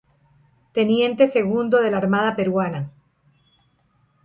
[0.77, 2.89] Teniente segundo de la Armada Peruana.